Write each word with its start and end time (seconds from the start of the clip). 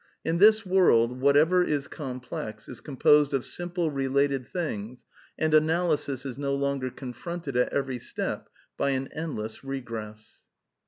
In 0.25 0.39
this 0.39 0.65
world, 0.65 1.21
whatever 1.21 1.63
is 1.63 1.87
complex 1.87 2.67
is 2.67 2.81
composed 2.81 3.35
of 3.35 3.45
simple 3.45 3.91
related 3.91 4.47
things, 4.47 5.05
and 5.37 5.53
analysis 5.53 6.25
is 6.25 6.39
no 6.39 6.55
longer 6.55 6.89
confronted 6.89 7.55
at 7.55 7.71
erery 7.71 8.01
step 8.01 8.49
hy 8.79 8.89
an 8.89 9.09
endless 9.09 9.63
regress.'' 9.63 10.47